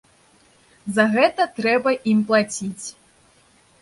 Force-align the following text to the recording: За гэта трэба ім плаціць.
За 0.95 1.05
гэта 1.15 1.47
трэба 1.59 1.89
ім 2.15 2.19
плаціць. 2.33 2.85